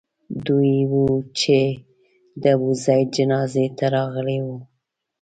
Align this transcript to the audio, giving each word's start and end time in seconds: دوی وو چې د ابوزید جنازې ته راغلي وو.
دوی 0.45 0.73
وو 0.91 1.05
چې 1.39 1.59
د 2.41 2.43
ابوزید 2.55 3.07
جنازې 3.17 3.65
ته 3.77 3.85
راغلي 3.95 4.39
وو. 4.45 4.57